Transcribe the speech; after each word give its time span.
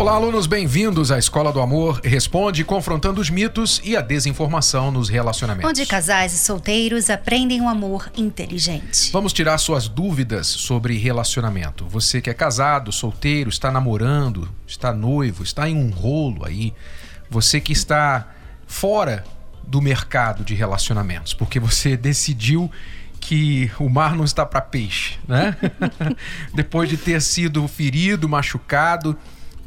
Olá, 0.00 0.14
alunos, 0.14 0.46
bem-vindos 0.46 1.12
à 1.12 1.18
Escola 1.18 1.52
do 1.52 1.60
Amor 1.60 2.00
Responde, 2.02 2.64
confrontando 2.64 3.20
os 3.20 3.28
mitos 3.28 3.82
e 3.84 3.94
a 3.94 4.00
desinformação 4.00 4.90
nos 4.90 5.10
relacionamentos. 5.10 5.68
Onde 5.68 5.84
casais 5.84 6.32
e 6.32 6.38
solteiros 6.38 7.10
aprendem 7.10 7.60
um 7.60 7.68
amor 7.68 8.10
inteligente. 8.16 9.12
Vamos 9.12 9.30
tirar 9.30 9.58
suas 9.58 9.88
dúvidas 9.88 10.46
sobre 10.46 10.96
relacionamento. 10.96 11.84
Você 11.84 12.22
que 12.22 12.30
é 12.30 12.34
casado, 12.34 12.90
solteiro, 12.90 13.50
está 13.50 13.70
namorando, 13.70 14.48
está 14.66 14.90
noivo, 14.90 15.42
está 15.42 15.68
em 15.68 15.76
um 15.76 15.90
rolo 15.90 16.46
aí. 16.46 16.72
Você 17.28 17.60
que 17.60 17.74
está 17.74 18.30
fora 18.66 19.22
do 19.62 19.82
mercado 19.82 20.42
de 20.44 20.54
relacionamentos, 20.54 21.34
porque 21.34 21.60
você 21.60 21.94
decidiu 21.94 22.70
que 23.20 23.70
o 23.78 23.90
mar 23.90 24.16
não 24.16 24.24
está 24.24 24.46
para 24.46 24.62
peixe, 24.62 25.18
né? 25.28 25.54
Depois 26.54 26.88
de 26.88 26.96
ter 26.96 27.20
sido 27.20 27.68
ferido, 27.68 28.26
machucado 28.26 29.14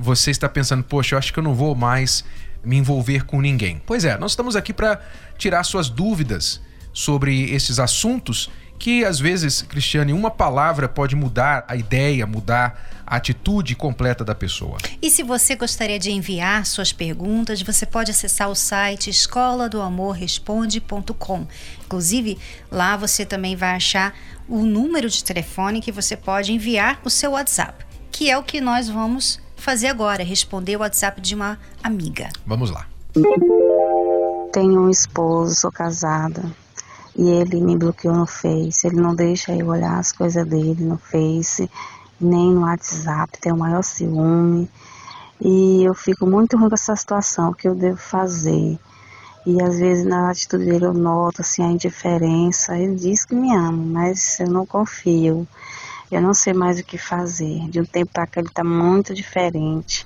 você 0.04 0.30
está 0.32 0.50
pensando, 0.50 0.84
poxa, 0.84 1.16
eu 1.16 1.20
acho 1.20 1.32
que 1.32 1.40
eu 1.40 1.44
não 1.44 1.56
vou 1.56 1.74
mais 1.74 2.24
me 2.64 2.78
envolver 2.78 3.26
com 3.26 3.42
ninguém. 3.42 3.82
Pois 3.86 4.06
é, 4.06 4.18
nós 4.18 4.32
estamos 4.32 4.56
aqui 4.56 4.74
para 4.74 5.02
tirar 5.38 5.64
suas 5.64 5.90
dúvidas 5.90 6.62
sobre 6.92 7.52
esses 7.52 7.80
assuntos 7.80 8.50
que 8.78 9.06
às 9.06 9.18
vezes, 9.18 9.62
Cristiane, 9.62 10.12
uma 10.12 10.30
palavra 10.30 10.90
pode 10.90 11.16
mudar 11.16 11.64
a 11.70 11.76
ideia, 11.76 12.28
mudar 12.28 13.04
a 13.08 13.16
atitude 13.16 13.76
completa 13.76 14.26
da 14.26 14.36
pessoa. 14.36 14.78
E 15.02 15.10
se 15.10 15.24
você 15.24 15.56
gostaria 15.56 15.98
de 15.98 16.12
enviar 16.12 16.66
suas 16.66 16.92
perguntas, 16.92 17.62
você 17.62 17.86
pode 17.86 18.12
acessar 18.12 18.50
o 18.50 18.56
site 18.56 19.10
escola 19.10 19.70
do 19.70 19.82
amor 19.82 20.12
responde.com. 20.12 21.48
Inclusive, 21.86 22.38
lá 22.70 22.98
você 22.98 23.26
também 23.26 23.56
vai 23.56 23.76
achar 23.76 24.14
o 24.50 24.66
número 24.66 25.10
de 25.10 25.24
telefone 25.24 25.80
que 25.80 25.92
você 25.92 26.18
pode 26.18 26.52
enviar 26.52 27.00
o 27.06 27.10
seu 27.10 27.32
WhatsApp, 27.32 27.86
que 28.12 28.30
é 28.30 28.38
o 28.38 28.44
que 28.44 28.60
nós 28.60 28.90
vamos 28.90 29.40
fazer 29.64 29.88
agora, 29.88 30.24
responder 30.24 30.76
o 30.76 30.82
WhatsApp 30.82 31.22
de 31.22 31.34
uma 31.34 31.58
amiga. 31.82 32.30
Vamos 32.46 32.70
lá. 32.70 32.86
Tenho 34.52 34.82
um 34.82 34.90
esposo, 34.90 35.56
sou 35.56 35.72
casada. 35.72 36.44
E 37.16 37.30
ele 37.30 37.62
me 37.62 37.78
bloqueou 37.78 38.14
no 38.14 38.26
Face. 38.26 38.86
Ele 38.86 38.98
não 38.98 39.16
deixa 39.16 39.56
eu 39.56 39.68
olhar 39.68 39.98
as 39.98 40.12
coisas 40.12 40.46
dele 40.46 40.84
no 40.84 40.98
Face, 40.98 41.70
nem 42.20 42.52
no 42.52 42.62
WhatsApp. 42.62 43.40
Tem 43.40 43.54
o 43.54 43.58
maior 43.58 43.84
ciúme. 43.84 44.70
E 45.40 45.84
eu 45.84 45.94
fico 45.94 46.28
muito 46.28 46.58
ruim 46.58 46.68
com 46.68 46.76
essa 46.76 46.96
situação. 46.96 47.52
O 47.52 47.56
que 47.56 47.68
eu 47.68 47.74
devo 47.74 47.98
fazer? 47.98 48.78
E 49.46 49.62
às 49.62 49.80
vezes 49.80 50.06
na 50.06 50.30
atitude 50.30 50.66
dele 50.66 50.86
eu 50.86 50.94
noto 50.94 51.42
assim, 51.42 51.64
a 51.64 51.68
indiferença. 51.68 52.78
Ele 52.78 52.96
diz 52.96 53.24
que 53.24 53.34
me 53.34 53.56
ama, 53.56 53.72
mas 53.72 54.40
eu 54.42 54.48
não 54.48 54.66
confio. 54.66 55.48
Eu 56.12 56.22
não 56.22 56.34
sei 56.34 56.54
mais 56.54 56.80
o 56.80 56.84
que 56.84 56.98
fazer. 56.98 57.70
De 57.70 57.80
um 57.80 57.86
tempo 57.86 58.12
para 58.14 58.28
cá 58.28 58.40
ele 58.40 58.50
está 58.50 58.64
muito 58.64 59.14
diferente. 59.14 60.06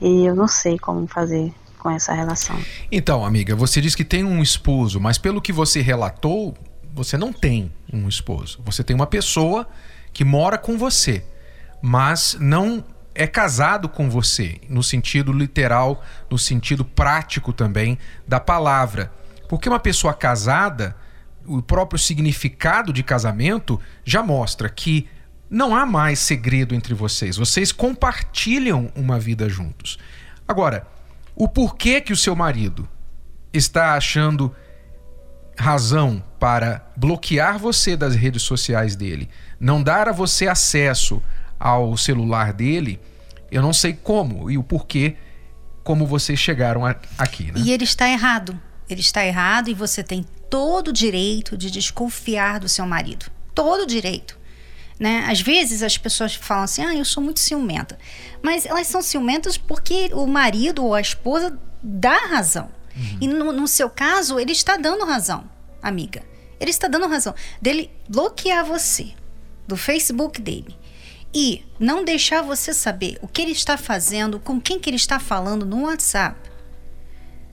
E 0.00 0.24
eu 0.24 0.34
não 0.34 0.48
sei 0.48 0.78
como 0.78 1.06
fazer 1.06 1.52
com 1.78 1.90
essa 1.90 2.14
relação. 2.14 2.58
Então, 2.90 3.24
amiga, 3.24 3.54
você 3.54 3.80
diz 3.80 3.94
que 3.94 4.04
tem 4.04 4.24
um 4.24 4.42
esposo, 4.42 4.98
mas 4.98 5.18
pelo 5.18 5.42
que 5.42 5.52
você 5.52 5.82
relatou, 5.82 6.54
você 6.94 7.18
não 7.18 7.32
tem 7.32 7.70
um 7.92 8.08
esposo. 8.08 8.60
Você 8.64 8.82
tem 8.82 8.96
uma 8.96 9.06
pessoa 9.06 9.68
que 10.12 10.24
mora 10.24 10.56
com 10.56 10.78
você, 10.78 11.24
mas 11.82 12.36
não 12.40 12.82
é 13.14 13.26
casado 13.26 13.88
com 13.88 14.08
você, 14.08 14.60
no 14.68 14.82
sentido 14.82 15.32
literal, 15.32 16.02
no 16.30 16.38
sentido 16.38 16.84
prático 16.84 17.52
também 17.52 17.98
da 18.26 18.40
palavra. 18.40 19.12
Porque 19.48 19.68
uma 19.68 19.78
pessoa 19.78 20.14
casada, 20.14 20.96
o 21.46 21.60
próprio 21.60 21.98
significado 21.98 22.92
de 22.92 23.02
casamento 23.02 23.80
já 24.04 24.22
mostra 24.22 24.68
que 24.68 25.08
não 25.54 25.74
há 25.74 25.86
mais 25.86 26.18
segredo 26.18 26.74
entre 26.74 26.92
vocês. 26.92 27.36
Vocês 27.36 27.70
compartilham 27.70 28.90
uma 28.94 29.20
vida 29.20 29.48
juntos. 29.48 29.98
Agora, 30.46 30.84
o 31.36 31.48
porquê 31.48 32.00
que 32.00 32.12
o 32.12 32.16
seu 32.16 32.34
marido 32.34 32.88
está 33.52 33.94
achando 33.94 34.54
razão 35.56 36.22
para 36.40 36.84
bloquear 36.96 37.56
você 37.58 37.96
das 37.96 38.16
redes 38.16 38.42
sociais 38.42 38.96
dele, 38.96 39.30
não 39.60 39.80
dar 39.80 40.08
a 40.08 40.12
você 40.12 40.48
acesso 40.48 41.22
ao 41.58 41.96
celular 41.96 42.52
dele, 42.52 43.00
eu 43.48 43.62
não 43.62 43.72
sei 43.72 43.92
como 43.92 44.50
e 44.50 44.58
o 44.58 44.64
porquê 44.64 45.16
como 45.84 46.04
vocês 46.04 46.38
chegaram 46.40 46.84
aqui, 47.16 47.52
né? 47.52 47.60
E 47.64 47.70
ele 47.70 47.84
está 47.84 48.08
errado. 48.08 48.60
Ele 48.90 49.00
está 49.00 49.24
errado 49.24 49.68
e 49.70 49.74
você 49.74 50.02
tem 50.02 50.24
todo 50.50 50.88
o 50.88 50.92
direito 50.92 51.56
de 51.56 51.70
desconfiar 51.70 52.58
do 52.58 52.68
seu 52.68 52.84
marido. 52.86 53.26
Todo 53.54 53.84
o 53.84 53.86
direito. 53.86 54.36
Né? 54.98 55.24
Às 55.28 55.40
vezes 55.40 55.82
as 55.82 55.98
pessoas 55.98 56.34
falam 56.34 56.64
assim: 56.64 56.84
ah, 56.84 56.94
eu 56.94 57.04
sou 57.04 57.22
muito 57.22 57.40
ciumenta. 57.40 57.98
Mas 58.42 58.64
elas 58.64 58.86
são 58.86 59.02
ciumentas 59.02 59.58
porque 59.58 60.10
o 60.12 60.26
marido 60.26 60.84
ou 60.84 60.94
a 60.94 61.00
esposa 61.00 61.58
dá 61.82 62.16
razão. 62.26 62.70
Uhum. 62.96 63.18
E 63.20 63.28
no, 63.28 63.52
no, 63.52 63.68
seu 63.68 63.90
caso, 63.90 64.38
ele 64.38 64.52
está 64.52 64.76
dando 64.76 65.04
razão, 65.04 65.44
amiga. 65.82 66.22
Ele 66.60 66.70
está 66.70 66.86
dando 66.86 67.08
razão 67.08 67.34
dele 67.60 67.90
bloquear 68.08 68.64
você 68.64 69.12
do 69.66 69.76
Facebook 69.76 70.40
dele 70.40 70.76
e 71.34 71.64
não 71.80 72.04
deixar 72.04 72.42
você 72.42 72.72
saber 72.72 73.18
o 73.20 73.26
que 73.26 73.42
ele 73.42 73.50
está 73.50 73.76
fazendo, 73.76 74.38
com 74.38 74.60
quem 74.60 74.78
que 74.78 74.88
ele 74.88 74.96
está 74.96 75.18
falando 75.18 75.66
no 75.66 75.82
WhatsApp. 75.82 76.38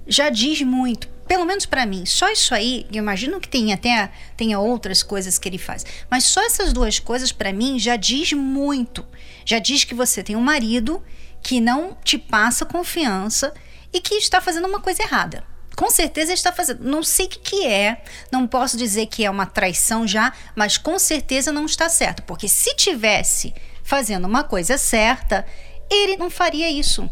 Já 0.07 0.29
diz 0.29 0.61
muito 0.61 1.09
pelo 1.31 1.45
menos 1.45 1.65
para 1.65 1.85
mim, 1.85 2.05
só 2.05 2.29
isso 2.29 2.53
aí, 2.53 2.85
eu 2.91 2.97
imagino 2.97 3.39
que 3.39 3.47
tem 3.47 3.71
até 3.71 4.11
tenha 4.35 4.59
outras 4.59 5.01
coisas 5.01 5.39
que 5.39 5.47
ele 5.47 5.57
faz, 5.57 5.85
mas 6.09 6.25
só 6.25 6.45
essas 6.45 6.73
duas 6.73 6.99
coisas 6.99 7.31
para 7.31 7.53
mim 7.53 7.79
já 7.79 7.95
diz 7.95 8.33
muito. 8.33 9.07
Já 9.45 9.57
diz 9.57 9.85
que 9.85 9.95
você 9.95 10.21
tem 10.21 10.35
um 10.35 10.41
marido 10.41 11.01
que 11.41 11.61
não 11.61 11.97
te 12.03 12.17
passa 12.17 12.65
confiança 12.65 13.53
e 13.93 14.01
que 14.01 14.15
está 14.15 14.41
fazendo 14.41 14.67
uma 14.67 14.81
coisa 14.81 15.03
errada. 15.03 15.45
Com 15.73 15.89
certeza 15.89 16.33
está 16.33 16.51
fazendo. 16.51 16.83
Não 16.83 17.01
sei 17.01 17.27
o 17.27 17.29
que, 17.29 17.39
que 17.39 17.65
é, 17.65 18.03
não 18.29 18.45
posso 18.45 18.75
dizer 18.75 19.05
que 19.05 19.23
é 19.23 19.29
uma 19.29 19.45
traição 19.45 20.05
já, 20.05 20.33
mas 20.53 20.77
com 20.77 20.99
certeza 20.99 21.49
não 21.49 21.65
está 21.65 21.87
certo. 21.87 22.23
Porque 22.23 22.49
se 22.49 22.75
tivesse 22.75 23.53
fazendo 23.85 24.27
uma 24.27 24.43
coisa 24.43 24.77
certa, 24.77 25.45
ele 25.89 26.17
não 26.17 26.29
faria 26.29 26.69
isso. 26.69 27.09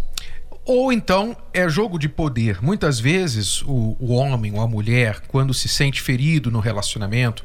Ou 0.72 0.94
então 0.94 1.36
é 1.52 1.68
jogo 1.68 1.98
de 1.98 2.08
poder. 2.08 2.62
Muitas 2.62 3.00
vezes 3.00 3.64
o, 3.64 3.98
o 4.00 4.14
homem 4.14 4.54
ou 4.54 4.62
a 4.62 4.68
mulher, 4.68 5.20
quando 5.28 5.52
se 5.52 5.68
sente 5.68 6.00
ferido 6.00 6.52
no 6.52 6.60
relacionamento, 6.60 7.44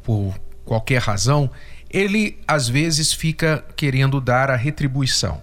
por 0.00 0.38
qualquer 0.64 1.02
razão, 1.02 1.50
ele 1.90 2.38
às 2.46 2.68
vezes 2.68 3.12
fica 3.12 3.64
querendo 3.74 4.20
dar 4.20 4.48
a 4.48 4.54
retribuição. 4.54 5.42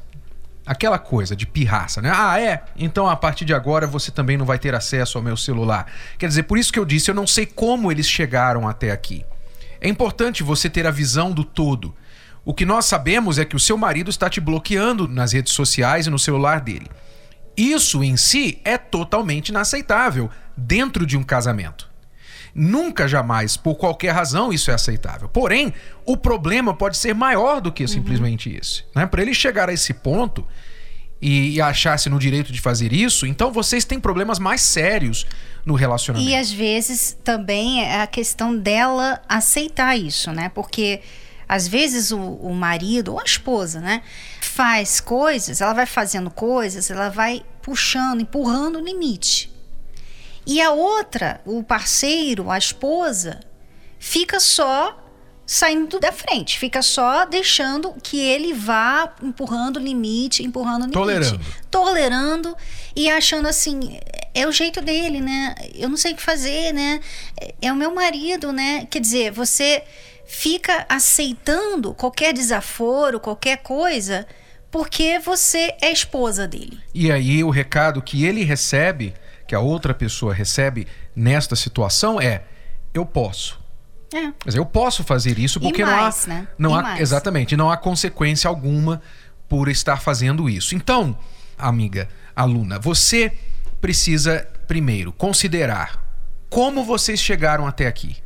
Aquela 0.65 0.97
coisa 0.97 1.35
de 1.35 1.45
pirraça, 1.45 2.01
né? 2.01 2.09
Ah, 2.15 2.39
é? 2.39 2.63
Então 2.77 3.05
a 3.05 3.17
partir 3.17 3.43
de 3.43 3.53
agora 3.53 3.85
você 3.85 4.11
também 4.11 4.37
não 4.37 4.45
vai 4.45 4.57
ter 4.57 4.73
acesso 4.73 5.17
ao 5.17 5.23
meu 5.23 5.35
celular. 5.35 5.91
Quer 6.17 6.29
dizer, 6.29 6.43
por 6.43 6.57
isso 6.57 6.71
que 6.71 6.79
eu 6.79 6.85
disse, 6.85 7.11
eu 7.11 7.15
não 7.15 7.27
sei 7.27 7.45
como 7.45 7.91
eles 7.91 8.07
chegaram 8.07 8.65
até 8.65 8.91
aqui. 8.91 9.25
É 9.81 9.89
importante 9.89 10.41
você 10.41 10.69
ter 10.69 10.87
a 10.87 10.91
visão 10.91 11.33
do 11.33 11.43
todo. 11.43 11.93
O 12.45 12.53
que 12.53 12.65
nós 12.65 12.85
sabemos 12.85 13.37
é 13.37 13.45
que 13.45 13.55
o 13.55 13.59
seu 13.59 13.77
marido 13.77 14.09
está 14.09 14.29
te 14.29 14.39
bloqueando 14.39 15.07
nas 15.07 15.33
redes 15.33 15.53
sociais 15.53 16.07
e 16.07 16.09
no 16.09 16.17
celular 16.17 16.61
dele. 16.61 16.87
Isso 17.55 18.03
em 18.03 18.15
si 18.15 18.61
é 18.63 18.77
totalmente 18.77 19.49
inaceitável 19.49 20.29
dentro 20.55 21.05
de 21.05 21.17
um 21.17 21.23
casamento. 21.23 21.89
Nunca, 22.55 23.07
jamais, 23.07 23.55
por 23.55 23.75
qualquer 23.75 24.11
razão, 24.11 24.51
isso 24.51 24.71
é 24.71 24.73
aceitável. 24.73 25.29
Porém, 25.29 25.73
o 26.05 26.17
problema 26.17 26.73
pode 26.73 26.97
ser 26.97 27.13
maior 27.13 27.61
do 27.61 27.71
que 27.71 27.87
simplesmente 27.87 28.49
uhum. 28.49 28.57
isso. 28.59 28.85
Né? 28.95 29.05
Para 29.05 29.21
ele 29.21 29.33
chegar 29.33 29.69
a 29.69 29.73
esse 29.73 29.93
ponto 29.93 30.45
e, 31.21 31.55
e 31.55 31.61
achar-se 31.61 32.09
no 32.09 32.17
direito 32.17 32.51
de 32.51 32.59
fazer 32.59 32.93
isso, 32.93 33.25
então 33.25 33.51
vocês 33.51 33.85
têm 33.85 33.99
problemas 33.99 34.39
mais 34.39 34.61
sérios 34.61 35.27
no 35.65 35.75
relacionamento. 35.75 36.31
E 36.31 36.35
às 36.35 36.51
vezes 36.51 37.17
também 37.23 37.83
é 37.83 38.01
a 38.01 38.07
questão 38.07 38.57
dela 38.57 39.21
aceitar 39.27 39.97
isso, 39.97 40.31
né? 40.31 40.49
Porque 40.49 41.01
às 41.49 41.67
vezes 41.67 42.11
o, 42.11 42.19
o 42.19 42.53
marido 42.53 43.13
ou 43.13 43.19
a 43.19 43.23
esposa, 43.23 43.81
né, 43.81 44.03
faz 44.39 44.99
coisas, 44.99 45.59
ela 45.59 45.73
vai 45.73 45.87
fazendo 45.87 46.29
coisas, 46.29 46.91
ela 46.91 47.09
vai 47.09 47.43
puxando, 47.59 48.21
empurrando 48.21 48.77
o 48.77 48.81
limite. 48.81 49.51
E 50.45 50.61
a 50.61 50.71
outra, 50.71 51.41
o 51.45 51.63
parceiro, 51.63 52.51
a 52.51 52.57
esposa, 52.57 53.39
fica 53.97 54.39
só 54.39 55.03
saindo 55.45 55.99
da 55.99 56.11
frente, 56.11 56.59
fica 56.59 56.83
só 56.83 57.25
deixando 57.25 57.95
que 58.03 58.19
ele 58.19 58.53
vá 58.53 59.15
empurrando 59.23 59.77
o 59.77 59.79
limite, 59.79 60.43
empurrando 60.43 60.83
o 60.83 60.85
limite. 60.85 60.93
Tolerando. 60.93 61.45
Tolerando 61.71 62.57
e 62.95 63.09
achando 63.09 63.47
assim, 63.47 63.99
é 64.35 64.47
o 64.47 64.51
jeito 64.51 64.79
dele, 64.81 65.19
né? 65.19 65.55
Eu 65.73 65.89
não 65.89 65.97
sei 65.97 66.13
o 66.13 66.15
que 66.15 66.21
fazer, 66.21 66.71
né? 66.71 66.99
É 67.59 67.71
o 67.71 67.75
meu 67.75 67.93
marido, 67.93 68.51
né? 68.51 68.85
Quer 68.91 68.99
dizer, 68.99 69.31
você 69.31 69.83
fica 70.29 70.85
aceitando 70.87 71.91
qualquer 71.95 72.31
desaforo, 72.33 73.19
qualquer 73.19 73.57
coisa, 73.57 74.27
porque 74.69 75.17
você 75.17 75.75
é 75.81 75.91
esposa 75.91 76.47
dele. 76.47 76.79
E 76.93 77.11
aí 77.11 77.43
o 77.43 77.49
recado 77.49 77.99
que 77.99 78.23
ele 78.23 78.43
recebe, 78.43 79.15
que 79.47 79.55
a 79.55 79.59
outra 79.59 79.91
pessoa 79.91 80.31
recebe 80.31 80.87
nesta 81.15 81.55
situação 81.55 82.21
é: 82.21 82.43
eu 82.93 83.07
posso. 83.07 83.59
É. 84.13 84.31
Dizer, 84.45 84.59
eu 84.59 84.65
posso 84.67 85.03
fazer 85.03 85.39
isso 85.39 85.59
porque 85.59 85.83
mais, 85.83 86.27
não 86.27 86.35
há, 86.35 86.39
né? 86.39 86.47
não 86.59 86.75
há 86.75 86.81
mais. 86.83 87.01
exatamente, 87.01 87.57
não 87.57 87.71
há 87.71 87.75
consequência 87.75 88.47
alguma 88.47 89.01
por 89.47 89.67
estar 89.67 89.99
fazendo 89.99 90.47
isso. 90.47 90.75
Então, 90.75 91.17
amiga, 91.57 92.07
aluna, 92.35 92.77
você 92.77 93.33
precisa 93.81 94.47
primeiro 94.67 95.11
considerar 95.11 96.03
como 96.51 96.83
vocês 96.83 97.19
chegaram 97.19 97.65
até 97.65 97.87
aqui. 97.87 98.17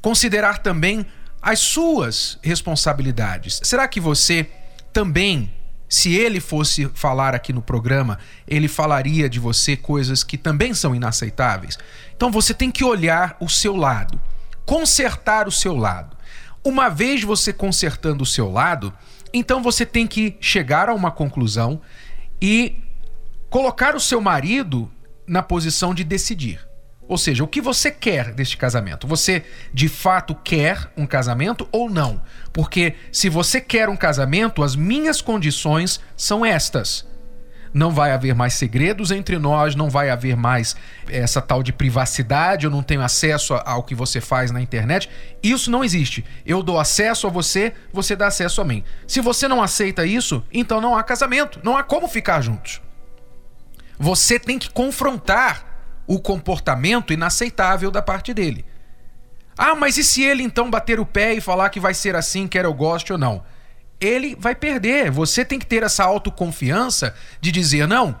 Considerar 0.00 0.58
também 0.58 1.06
as 1.40 1.60
suas 1.60 2.38
responsabilidades. 2.42 3.60
Será 3.62 3.86
que 3.86 4.00
você 4.00 4.48
também, 4.92 5.52
se 5.88 6.14
ele 6.14 6.40
fosse 6.40 6.90
falar 6.94 7.34
aqui 7.34 7.52
no 7.52 7.62
programa, 7.62 8.18
ele 8.46 8.68
falaria 8.68 9.28
de 9.28 9.38
você 9.38 9.76
coisas 9.76 10.24
que 10.24 10.36
também 10.36 10.74
são 10.74 10.94
inaceitáveis? 10.94 11.78
Então 12.16 12.30
você 12.30 12.52
tem 12.52 12.70
que 12.70 12.84
olhar 12.84 13.36
o 13.40 13.48
seu 13.48 13.76
lado, 13.76 14.20
consertar 14.64 15.46
o 15.46 15.52
seu 15.52 15.76
lado. 15.76 16.16
Uma 16.64 16.88
vez 16.88 17.22
você 17.22 17.52
consertando 17.52 18.24
o 18.24 18.26
seu 18.26 18.50
lado, 18.50 18.92
então 19.32 19.62
você 19.62 19.86
tem 19.86 20.06
que 20.06 20.36
chegar 20.40 20.88
a 20.88 20.94
uma 20.94 21.10
conclusão 21.10 21.80
e 22.40 22.82
colocar 23.48 23.94
o 23.94 24.00
seu 24.00 24.20
marido 24.20 24.90
na 25.26 25.42
posição 25.42 25.94
de 25.94 26.02
decidir. 26.02 26.66
Ou 27.08 27.16
seja, 27.16 27.44
o 27.44 27.48
que 27.48 27.60
você 27.60 27.90
quer 27.90 28.32
deste 28.32 28.56
casamento? 28.56 29.06
Você 29.06 29.44
de 29.72 29.88
fato 29.88 30.34
quer 30.34 30.90
um 30.96 31.06
casamento 31.06 31.68
ou 31.70 31.88
não? 31.88 32.20
Porque 32.52 32.94
se 33.12 33.28
você 33.28 33.60
quer 33.60 33.88
um 33.88 33.96
casamento, 33.96 34.62
as 34.62 34.74
minhas 34.74 35.20
condições 35.20 36.00
são 36.16 36.44
estas. 36.44 37.06
Não 37.72 37.90
vai 37.90 38.12
haver 38.12 38.34
mais 38.34 38.54
segredos 38.54 39.10
entre 39.10 39.38
nós, 39.38 39.74
não 39.74 39.90
vai 39.90 40.08
haver 40.08 40.34
mais 40.34 40.74
essa 41.08 41.42
tal 41.42 41.62
de 41.62 41.72
privacidade, 41.72 42.64
eu 42.64 42.70
não 42.70 42.82
tenho 42.82 43.02
acesso 43.02 43.54
ao 43.54 43.82
que 43.82 43.94
você 43.94 44.20
faz 44.20 44.50
na 44.50 44.60
internet. 44.60 45.10
Isso 45.42 45.70
não 45.70 45.84
existe. 45.84 46.24
Eu 46.44 46.62
dou 46.62 46.80
acesso 46.80 47.26
a 47.26 47.30
você, 47.30 47.74
você 47.92 48.16
dá 48.16 48.28
acesso 48.28 48.62
a 48.62 48.64
mim. 48.64 48.82
Se 49.06 49.20
você 49.20 49.46
não 49.46 49.62
aceita 49.62 50.06
isso, 50.06 50.42
então 50.50 50.80
não 50.80 50.96
há 50.96 51.02
casamento, 51.02 51.60
não 51.62 51.76
há 51.76 51.82
como 51.82 52.08
ficar 52.08 52.40
juntos. 52.40 52.80
Você 53.98 54.38
tem 54.38 54.58
que 54.58 54.70
confrontar 54.70 55.65
o 56.06 56.20
comportamento 56.20 57.12
inaceitável 57.12 57.90
da 57.90 58.00
parte 58.00 58.32
dele. 58.32 58.64
Ah, 59.58 59.74
mas 59.74 59.96
e 59.96 60.04
se 60.04 60.22
ele 60.22 60.42
então 60.42 60.70
bater 60.70 61.00
o 61.00 61.06
pé 61.06 61.34
e 61.34 61.40
falar 61.40 61.70
que 61.70 61.80
vai 61.80 61.94
ser 61.94 62.14
assim, 62.14 62.46
quer 62.46 62.64
eu 62.64 62.74
goste 62.74 63.12
ou 63.12 63.18
não? 63.18 63.42
Ele 63.98 64.36
vai 64.38 64.54
perder. 64.54 65.10
Você 65.10 65.44
tem 65.44 65.58
que 65.58 65.66
ter 65.66 65.82
essa 65.82 66.04
autoconfiança 66.04 67.14
de 67.40 67.50
dizer: 67.50 67.88
não, 67.88 68.14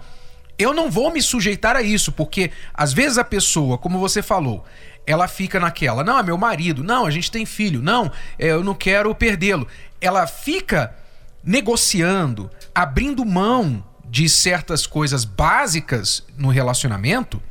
eu 0.58 0.72
não 0.72 0.90
vou 0.90 1.12
me 1.12 1.20
sujeitar 1.20 1.76
a 1.76 1.82
isso, 1.82 2.10
porque 2.10 2.50
às 2.72 2.92
vezes 2.92 3.18
a 3.18 3.24
pessoa, 3.24 3.76
como 3.76 3.98
você 3.98 4.22
falou, 4.22 4.64
ela 5.06 5.28
fica 5.28 5.60
naquela: 5.60 6.02
não, 6.02 6.18
é 6.18 6.22
meu 6.22 6.38
marido, 6.38 6.82
não, 6.82 7.04
a 7.04 7.10
gente 7.10 7.30
tem 7.30 7.44
filho, 7.44 7.82
não, 7.82 8.10
é, 8.38 8.48
eu 8.48 8.64
não 8.64 8.74
quero 8.74 9.14
perdê-lo. 9.14 9.68
Ela 10.00 10.26
fica 10.26 10.94
negociando, 11.44 12.50
abrindo 12.74 13.24
mão 13.26 13.84
de 14.08 14.28
certas 14.28 14.86
coisas 14.86 15.26
básicas 15.26 16.24
no 16.38 16.48
relacionamento 16.48 17.42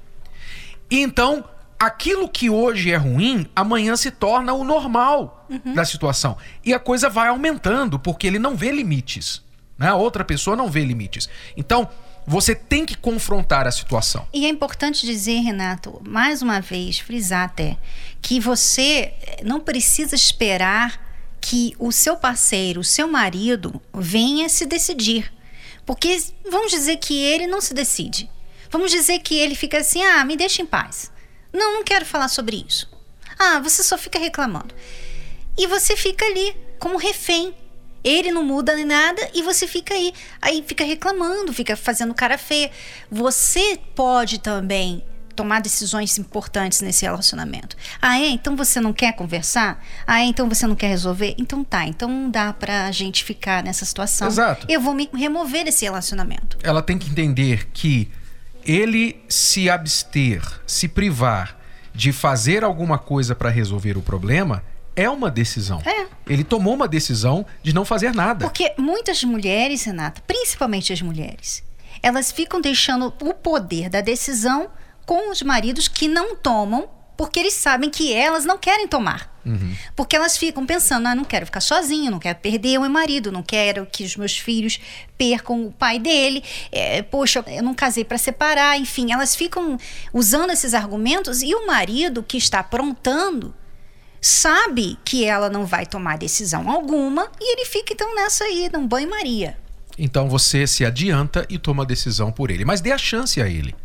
e 0.90 1.00
então, 1.02 1.44
aquilo 1.80 2.30
que 2.30 2.50
hoje 2.50 2.92
é 2.92 2.96
ruim, 2.96 3.48
amanhã 3.56 3.96
se 3.96 4.12
torna 4.12 4.54
o 4.54 4.64
normal 4.64 5.48
da 5.74 5.86
situação. 5.86 6.38
E 6.64 6.74
a 6.74 6.80
coisa 6.80 7.10
vai 7.10 7.28
aumentando, 7.28 8.00
porque 8.00 8.28
ele 8.28 8.40
não 8.40 8.56
vê 8.56 8.72
limites. 8.72 9.42
Né? 9.78 9.88
A 9.88 9.96
outra 9.96 10.24
pessoa 10.24 10.56
não 10.56 10.70
vê 10.70 10.84
limites. 10.84 11.30
Então, 11.56 11.90
você 12.26 12.56
tem 12.56 12.86
que 12.86 12.98
confrontar 12.98 13.68
a 13.68 13.72
situação. 13.72 14.28
E 14.34 14.46
é 14.46 14.50
importante 14.50 15.06
dizer, 15.06 15.40
Renato, 15.42 16.02
mais 16.08 16.42
uma 16.42 16.60
vez, 16.60 16.98
frisar 16.98 17.46
até, 17.46 17.78
que 18.22 18.40
você 18.40 19.14
eh, 19.22 19.42
não 19.44 19.60
precisa 19.60 20.16
esperar 20.16 21.00
que 21.40 21.76
o 21.78 21.92
seu 21.92 22.18
parceiro, 22.18 22.80
o 22.80 22.84
seu 22.84 23.08
marido, 23.08 23.80
venha 23.94 24.50
se 24.50 24.66
decidir. 24.66 25.32
Porque 25.86 26.18
vamos 26.50 26.72
dizer 26.72 26.98
que 26.98 27.16
ele 27.16 27.46
não 27.46 27.62
se 27.62 27.74
decide. 27.74 28.28
Vamos 28.76 28.92
dizer 28.92 29.20
que 29.20 29.40
ele 29.40 29.56
fica 29.56 29.78
assim: 29.78 30.04
ah, 30.04 30.26
me 30.26 30.36
deixa 30.36 30.62
em 30.62 30.66
paz. 30.66 31.10
Não, 31.54 31.76
não 31.76 31.84
quero 31.86 32.06
falar 32.06 32.28
sobre 32.28 32.66
isso. 32.68 32.90
Ah, 33.40 33.58
você 33.62 33.82
só 33.82 33.98
fica 33.98 34.20
reclamando. 34.20 34.76
E 35.58 35.66
você 35.66 35.96
fica 35.96 36.26
ali 36.26 36.54
como 36.78 36.98
refém. 36.98 37.56
Ele 38.04 38.34
não 38.34 38.44
muda 38.44 38.76
nem 38.76 38.84
nada 38.84 39.30
e 39.34 39.42
você 39.42 39.66
fica 39.66 39.94
aí. 39.94 40.14
Aí 40.42 40.62
fica 40.68 40.84
reclamando, 40.84 41.54
fica 41.54 41.78
fazendo 41.78 42.14
cara 42.14 42.38
feia. 42.38 42.70
Você 43.10 43.80
pode 43.96 44.40
também 44.40 45.02
tomar 45.34 45.62
decisões 45.62 46.18
importantes 46.18 46.82
nesse 46.82 47.06
relacionamento. 47.06 47.78
Ah, 48.02 48.20
é? 48.20 48.28
Então 48.28 48.58
você 48.58 48.82
não 48.82 48.92
quer 48.92 49.14
conversar? 49.14 49.82
Ah, 50.06 50.20
é? 50.20 50.26
Então 50.26 50.50
você 50.50 50.68
não 50.68 50.76
quer 50.76 50.88
resolver? 50.88 51.34
Então 51.38 51.64
tá, 51.64 51.86
então 51.86 52.10
não 52.10 52.30
dá 52.30 52.52
pra 52.52 52.92
gente 52.92 53.24
ficar 53.24 53.64
nessa 53.64 53.86
situação. 53.86 54.28
Exato. 54.28 54.68
Eu 54.70 54.82
vou 54.82 54.94
me 54.94 55.10
remover 55.14 55.64
desse 55.64 55.86
relacionamento. 55.86 56.58
Ela 56.62 56.82
tem 56.82 56.98
que 56.98 57.10
entender 57.10 57.70
que 57.72 58.12
ele 58.66 59.24
se 59.30 59.70
abster, 59.70 60.42
se 60.66 60.88
privar 60.88 61.58
de 61.94 62.12
fazer 62.12 62.64
alguma 62.64 62.98
coisa 62.98 63.36
para 63.36 63.50
resolver 63.50 63.98
o 63.98 64.02
problema 64.02 64.64
é 64.96 65.10
uma 65.10 65.30
decisão. 65.30 65.82
É. 65.86 66.08
Ele 66.28 66.44
tomou 66.44 66.74
uma 66.74 66.88
decisão 66.88 67.46
de 67.62 67.74
não 67.74 67.86
fazer 67.86 68.14
nada. 68.14 68.46
Porque 68.46 68.74
muitas 68.78 69.24
mulheres, 69.24 69.84
Renata, 69.84 70.22
principalmente 70.26 70.92
as 70.92 71.02
mulheres, 71.02 71.64
elas 72.02 72.32
ficam 72.32 72.60
deixando 72.60 73.14
o 73.22 73.34
poder 73.34 73.90
da 73.90 74.02
decisão 74.02 74.70
com 75.06 75.30
os 75.30 75.42
maridos 75.42 75.88
que 75.88 76.08
não 76.08 76.36
tomam, 76.36 76.90
porque 77.16 77.40
eles 77.40 77.54
sabem 77.54 77.90
que 77.90 78.14
elas 78.14 78.46
não 78.46 78.58
querem 78.58 78.88
tomar. 78.88 79.35
Porque 79.96 80.16
elas 80.16 80.38
ficam 80.38 80.66
pensando, 80.66 81.08
ah, 81.08 81.16
não 81.16 81.24
quero 81.24 81.46
ficar 81.46 81.62
sozinha, 81.62 82.10
não 82.10 82.20
quero 82.20 82.38
perder 82.40 82.78
o 82.78 82.82
meu 82.82 82.90
marido, 82.90 83.32
não 83.32 83.44
quero 83.44 83.86
que 83.86 84.04
os 84.04 84.16
meus 84.16 84.38
filhos 84.38 84.80
percam 85.18 85.68
o 85.68 85.72
pai 85.72 86.00
dele, 86.00 86.44
é, 86.72 87.02
poxa, 87.02 87.44
eu 87.48 87.64
não 87.64 87.74
casei 87.74 88.04
para 88.04 88.18
separar, 88.18 88.78
enfim, 88.78 89.12
elas 89.12 89.36
ficam 89.36 89.78
usando 90.14 90.52
esses 90.52 90.74
argumentos 90.74 91.42
e 91.42 91.54
o 91.54 91.68
marido 91.68 92.24
que 92.24 92.38
está 92.38 92.60
aprontando 92.60 93.54
sabe 94.20 94.98
que 95.06 95.24
ela 95.24 95.50
não 95.50 95.66
vai 95.66 95.86
tomar 95.86 96.18
decisão 96.18 96.70
alguma 96.70 97.30
e 97.40 97.54
ele 97.54 97.66
fica 97.66 97.94
então 97.94 98.16
nessa 98.16 98.44
aí, 98.44 98.70
num 98.74 98.88
banho-maria. 98.88 99.58
Então 99.98 100.28
você 100.28 100.68
se 100.68 100.84
adianta 100.84 101.46
e 101.50 101.58
toma 101.58 101.84
a 101.84 101.86
decisão 101.86 102.32
por 102.32 102.52
ele. 102.52 102.66
Mas 102.66 102.82
dê 102.82 102.92
a 102.92 102.98
chance 102.98 103.42
a 103.42 103.48
ele. 103.48 103.76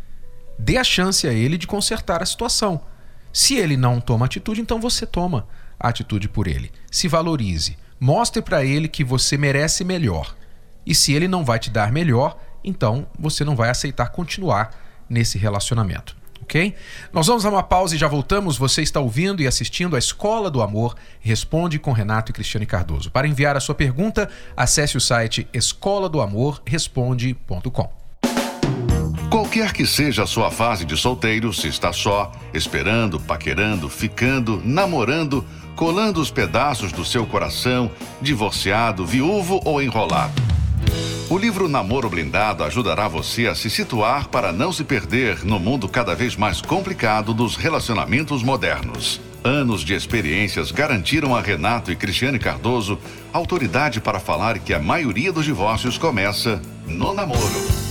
Dê 0.57 0.77
a 0.77 0.83
chance 0.83 1.27
a 1.27 1.33
ele 1.33 1.57
de 1.57 1.67
consertar 1.67 2.21
a 2.21 2.25
situação. 2.25 2.81
Se 3.33 3.55
ele 3.55 3.77
não 3.77 3.99
toma 3.99 4.25
atitude, 4.25 4.61
então 4.61 4.79
você 4.79 5.05
toma 5.05 5.47
a 5.79 5.89
atitude 5.89 6.27
por 6.27 6.47
ele. 6.47 6.71
Se 6.89 7.07
valorize. 7.07 7.77
Mostre 7.99 8.41
para 8.41 8.65
ele 8.65 8.87
que 8.87 9.03
você 9.03 9.37
merece 9.37 9.83
melhor. 9.83 10.35
E 10.85 10.95
se 10.95 11.13
ele 11.13 11.27
não 11.27 11.45
vai 11.45 11.59
te 11.59 11.69
dar 11.69 11.91
melhor, 11.91 12.37
então 12.63 13.07
você 13.17 13.43
não 13.43 13.55
vai 13.55 13.69
aceitar 13.69 14.09
continuar 14.09 14.71
nesse 15.09 15.37
relacionamento. 15.37 16.15
Ok? 16.41 16.75
Nós 17.13 17.27
vamos 17.27 17.45
a 17.45 17.49
uma 17.49 17.63
pausa 17.63 17.95
e 17.95 17.97
já 17.97 18.07
voltamos. 18.07 18.57
Você 18.57 18.81
está 18.81 18.99
ouvindo 18.99 19.41
e 19.41 19.47
assistindo 19.47 19.95
a 19.95 19.99
Escola 19.99 20.49
do 20.49 20.61
Amor 20.61 20.95
Responde 21.19 21.79
com 21.79 21.91
Renato 21.91 22.31
e 22.31 22.33
Cristiane 22.33 22.65
Cardoso. 22.65 23.11
Para 23.11 23.27
enviar 23.27 23.55
a 23.55 23.59
sua 23.59 23.75
pergunta, 23.75 24.29
acesse 24.57 24.97
o 24.97 25.01
site 25.01 25.47
escola 25.53 26.09
do 26.09 26.19
amor 26.19 26.61
responde.com. 26.65 28.00
Qualquer 29.51 29.73
que 29.73 29.85
seja 29.85 30.23
a 30.23 30.25
sua 30.25 30.49
fase 30.49 30.85
de 30.85 30.95
solteiro, 30.95 31.51
se 31.51 31.67
está 31.67 31.91
só, 31.91 32.31
esperando, 32.53 33.19
paquerando, 33.19 33.89
ficando, 33.89 34.61
namorando, 34.63 35.45
colando 35.75 36.21
os 36.21 36.31
pedaços 36.31 36.93
do 36.93 37.03
seu 37.03 37.25
coração, 37.25 37.91
divorciado, 38.21 39.05
viúvo 39.05 39.59
ou 39.65 39.81
enrolado. 39.81 40.41
O 41.29 41.37
livro 41.37 41.67
Namoro 41.67 42.09
Blindado 42.09 42.63
ajudará 42.63 43.09
você 43.09 43.45
a 43.47 43.53
se 43.53 43.69
situar 43.69 44.29
para 44.29 44.53
não 44.53 44.71
se 44.71 44.85
perder 44.85 45.43
no 45.43 45.59
mundo 45.59 45.89
cada 45.89 46.15
vez 46.15 46.37
mais 46.37 46.61
complicado 46.61 47.33
dos 47.33 47.57
relacionamentos 47.57 48.41
modernos. 48.41 49.19
Anos 49.43 49.81
de 49.81 49.93
experiências 49.93 50.71
garantiram 50.71 51.35
a 51.35 51.41
Renato 51.41 51.91
e 51.91 51.95
Cristiane 51.97 52.39
Cardoso 52.39 52.97
autoridade 53.33 53.99
para 53.99 54.17
falar 54.17 54.59
que 54.59 54.73
a 54.73 54.79
maioria 54.79 55.33
dos 55.33 55.43
divórcios 55.43 55.97
começa 55.97 56.61
no 56.87 57.13
namoro. 57.13 57.90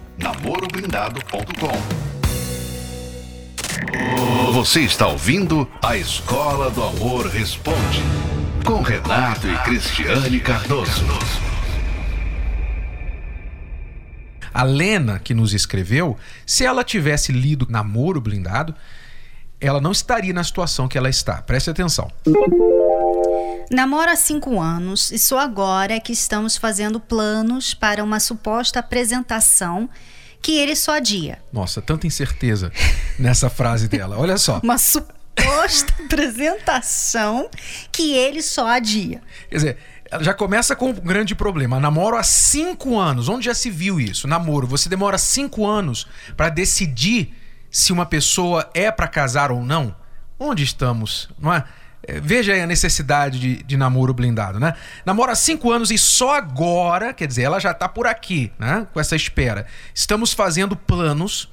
namoroblindado.com. 0.21 2.11
Você 4.53 4.81
está 4.81 5.07
ouvindo 5.07 5.67
a 5.81 5.97
Escola 5.97 6.69
do 6.69 6.83
Amor 6.83 7.27
Responde 7.27 8.03
com 8.65 8.81
Renato 8.81 9.47
e 9.47 9.57
Cristiane 9.59 10.39
Cardoso. 10.39 11.05
A 14.53 14.63
Lena, 14.63 15.17
que 15.17 15.33
nos 15.33 15.53
escreveu, 15.53 16.17
se 16.45 16.65
ela 16.65 16.83
tivesse 16.83 17.31
lido 17.31 17.65
Namoro 17.69 18.19
Blindado, 18.21 18.75
ela 19.59 19.79
não 19.79 19.91
estaria 19.91 20.33
na 20.33 20.43
situação 20.43 20.87
que 20.87 20.97
ela 20.97 21.09
está. 21.09 21.41
Preste 21.41 21.69
atenção. 21.69 22.11
Namoro 23.71 24.11
há 24.11 24.17
cinco 24.17 24.59
anos 24.59 25.11
e 25.11 25.17
só 25.17 25.39
agora 25.39 25.93
é 25.93 25.99
que 25.99 26.11
estamos 26.11 26.57
fazendo 26.57 26.99
planos 26.99 27.73
para 27.73 28.03
uma 28.03 28.19
suposta 28.19 28.79
apresentação 28.79 29.89
que 30.41 30.57
ele 30.57 30.75
só 30.75 30.97
adia. 30.97 31.41
Nossa, 31.53 31.81
tanta 31.81 32.05
incerteza 32.05 32.69
nessa 33.17 33.49
frase 33.49 33.87
dela. 33.87 34.17
Olha 34.17 34.37
só. 34.37 34.59
Uma 34.61 34.77
suposta 34.77 35.93
apresentação 36.03 37.49
que 37.93 38.11
ele 38.13 38.41
só 38.41 38.67
adia. 38.67 39.21
Quer 39.49 39.55
dizer, 39.55 39.77
já 40.19 40.33
começa 40.33 40.75
com 40.75 40.89
um 40.89 40.93
grande 40.93 41.33
problema. 41.33 41.79
Namoro 41.79 42.17
há 42.17 42.23
cinco 42.23 42.99
anos. 42.99 43.29
Onde 43.29 43.45
já 43.45 43.53
se 43.53 43.69
viu 43.69 44.01
isso? 44.01 44.27
Namoro. 44.27 44.67
Você 44.67 44.89
demora 44.89 45.17
cinco 45.17 45.65
anos 45.65 46.05
para 46.35 46.49
decidir 46.49 47.33
se 47.69 47.93
uma 47.93 48.05
pessoa 48.05 48.69
é 48.73 48.91
para 48.91 49.07
casar 49.07 49.49
ou 49.49 49.63
não. 49.63 49.95
Onde 50.37 50.61
estamos? 50.61 51.29
Não 51.39 51.53
é? 51.53 51.63
É, 52.07 52.19
veja 52.19 52.53
aí 52.53 52.61
a 52.61 52.67
necessidade 52.67 53.39
de, 53.39 53.63
de, 53.63 53.77
namoro 53.77 54.13
blindado, 54.13 54.59
né? 54.59 54.73
Namora 55.05 55.33
há 55.33 55.35
cinco 55.35 55.71
anos 55.71 55.91
e 55.91 55.97
só 55.97 56.35
agora, 56.35 57.13
quer 57.13 57.27
dizer, 57.27 57.43
ela 57.43 57.59
já 57.59 57.71
está 57.71 57.87
por 57.87 58.07
aqui, 58.07 58.51
né? 58.57 58.87
Com 58.91 58.99
essa 58.99 59.15
espera. 59.15 59.67
Estamos 59.93 60.33
fazendo 60.33 60.75
planos 60.75 61.49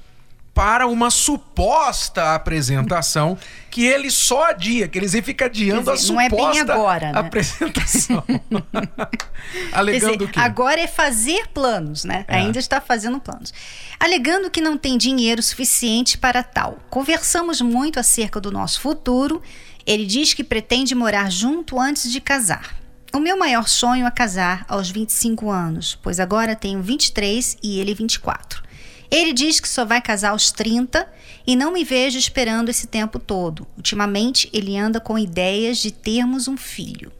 para 0.53 0.87
uma 0.87 1.09
suposta 1.09 2.33
apresentação 2.33 3.37
que 3.69 3.85
ele 3.85 4.11
só 4.11 4.49
adia, 4.49 4.87
que 4.87 4.97
eles 4.97 5.13
ficam 5.23 5.45
adiando 5.45 5.91
dizer, 5.91 6.13
a 6.13 6.29
suposta 6.29 6.57
é 6.57 6.75
agora, 6.75 7.11
né? 7.13 7.19
apresentação. 7.19 8.23
Alegando 9.71 10.17
dizer, 10.17 10.31
que 10.31 10.39
agora 10.39 10.81
é 10.81 10.87
fazer 10.87 11.47
planos, 11.53 12.03
né? 12.03 12.25
É. 12.27 12.37
Ainda 12.37 12.59
está 12.59 12.81
fazendo 12.81 13.19
planos. 13.19 13.53
Alegando 13.99 14.49
que 14.49 14.59
não 14.59 14.77
tem 14.77 14.97
dinheiro 14.97 15.41
suficiente 15.41 16.17
para 16.17 16.43
tal. 16.43 16.79
Conversamos 16.89 17.61
muito 17.61 17.99
acerca 17.99 18.41
do 18.41 18.51
nosso 18.51 18.81
futuro 18.81 19.41
ele 19.89 20.05
diz 20.05 20.35
que 20.35 20.43
pretende 20.43 20.93
morar 20.93 21.31
junto 21.31 21.79
antes 21.79 22.11
de 22.11 22.21
casar. 22.21 22.77
O 23.11 23.19
meu 23.19 23.35
maior 23.35 23.67
sonho 23.67 24.05
é 24.05 24.11
casar 24.11 24.63
aos 24.69 24.91
25 24.91 25.49
anos, 25.49 25.97
pois 26.03 26.19
agora 26.19 26.55
tenho 26.55 26.79
23 26.79 27.57
e 27.63 27.79
ele 27.79 27.95
24. 27.95 28.61
Ele 29.09 29.33
diz 29.33 29.59
que 29.59 29.67
só 29.67 29.83
vai 29.83 29.99
casar 29.99 30.29
aos 30.29 30.51
30 30.51 31.11
e 31.47 31.55
não 31.55 31.73
me 31.73 31.83
vejo 31.83 32.19
esperando 32.19 32.69
esse 32.69 32.85
tempo 32.85 33.17
todo. 33.17 33.65
Ultimamente, 33.75 34.47
ele 34.53 34.77
anda 34.77 34.99
com 34.99 35.17
ideias 35.17 35.79
de 35.79 35.89
termos 35.89 36.47
um 36.47 36.55
filho. 36.55 37.11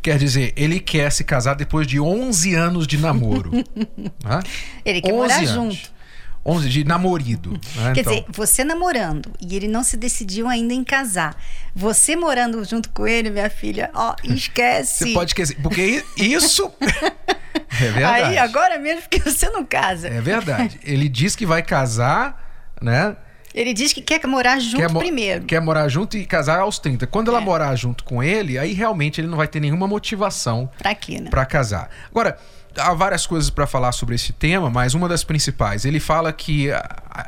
Quer 0.00 0.16
dizer, 0.16 0.54
ele 0.56 0.80
quer 0.80 1.12
se 1.12 1.22
casar 1.22 1.52
depois 1.52 1.86
de 1.86 2.00
11 2.00 2.54
anos 2.54 2.86
de 2.86 2.96
namoro. 2.96 3.50
ele 4.86 5.02
quer 5.02 5.12
morar 5.12 5.36
anos. 5.36 5.50
junto. 5.50 5.93
11 6.46 6.68
de 6.68 6.84
namorido. 6.84 7.52
Né? 7.52 7.92
Quer 7.94 8.00
então... 8.00 8.12
dizer, 8.12 8.26
você 8.28 8.64
namorando 8.64 9.32
e 9.40 9.56
ele 9.56 9.66
não 9.66 9.82
se 9.82 9.96
decidiu 9.96 10.48
ainda 10.48 10.74
em 10.74 10.84
casar. 10.84 11.36
Você 11.74 12.14
morando 12.14 12.62
junto 12.64 12.90
com 12.90 13.06
ele, 13.06 13.30
minha 13.30 13.48
filha, 13.48 13.90
ó, 13.94 14.14
esquece. 14.24 15.04
Você 15.04 15.12
pode 15.12 15.30
esquecer, 15.30 15.56
porque 15.62 16.04
isso 16.16 16.72
é 16.80 17.90
verdade. 17.90 18.22
Aí 18.24 18.38
agora 18.38 18.78
mesmo 18.78 19.02
porque 19.02 19.18
você 19.18 19.48
não 19.48 19.64
casa. 19.64 20.08
É 20.08 20.20
verdade. 20.20 20.78
Ele 20.84 21.08
diz 21.08 21.34
que 21.34 21.46
vai 21.46 21.62
casar, 21.62 22.72
né? 22.80 23.16
Ele 23.54 23.72
diz 23.72 23.92
que 23.92 24.02
quer 24.02 24.26
morar 24.26 24.58
junto 24.58 24.78
quer 24.78 24.90
mo 24.90 24.98
primeiro. 24.98 25.44
Quer 25.44 25.60
morar 25.60 25.88
junto 25.88 26.16
e 26.16 26.26
casar 26.26 26.58
aos 26.58 26.80
30. 26.80 27.06
Quando 27.06 27.28
ela 27.28 27.40
é. 27.40 27.44
morar 27.44 27.76
junto 27.76 28.02
com 28.02 28.20
ele, 28.20 28.58
aí 28.58 28.72
realmente 28.72 29.20
ele 29.20 29.28
não 29.28 29.36
vai 29.36 29.46
ter 29.46 29.60
nenhuma 29.60 29.86
motivação 29.86 30.68
para 30.76 30.90
né? 30.90 31.30
Para 31.30 31.46
casar. 31.46 31.88
Agora, 32.10 32.36
há 32.76 32.92
várias 32.94 33.26
coisas 33.26 33.50
para 33.50 33.64
falar 33.64 33.92
sobre 33.92 34.16
esse 34.16 34.32
tema, 34.32 34.68
mas 34.68 34.94
uma 34.94 35.08
das 35.08 35.22
principais, 35.22 35.84
ele 35.84 36.00
fala 36.00 36.32
que 36.32 36.68